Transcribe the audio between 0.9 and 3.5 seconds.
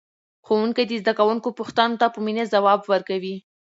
زده کوونکو پوښتنو ته په مینه ځواب ورکوي